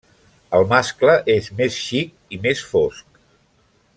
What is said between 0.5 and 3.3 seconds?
El mascle és més xic i més fosc.